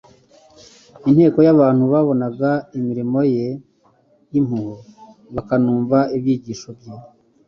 [1.09, 3.47] Inteko y'abantu babonaga imirimo ye
[4.31, 4.75] y'impuhwe
[5.35, 6.93] bakanumva ibyigisho bye